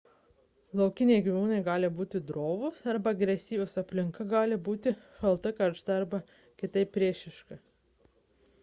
laukiniai 0.79 1.21
gyvūnai 1.27 1.59
gali 1.67 1.89
būti 1.99 2.21
drovūs 2.31 2.79
arba 2.95 3.13
agresyvūs 3.17 3.77
aplinka 3.83 4.27
gali 4.33 4.59
būti 4.69 4.95
šalta 5.21 5.53
karšta 5.61 6.01
ar 6.01 6.11
kitaip 6.65 6.95
priešiška 6.99 7.63